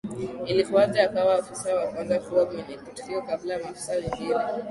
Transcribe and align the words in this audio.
Ilikuwaje 0.45 1.01
akawa 1.01 1.35
Afisa 1.35 1.75
wa 1.75 1.87
kwanza 1.91 2.19
kuwa 2.19 2.45
kwenye 2.45 2.77
tukio 2.77 3.21
kabla 3.21 3.59
maafisa 3.59 3.91
wengine 3.93 4.35